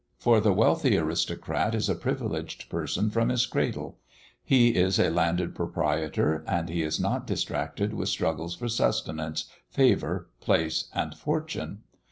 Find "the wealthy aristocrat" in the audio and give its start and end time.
0.41-1.75